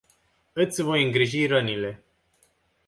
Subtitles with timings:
[0.63, 1.91] Iti voi ingriji ranile.